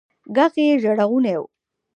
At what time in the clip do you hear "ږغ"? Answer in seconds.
0.35-0.53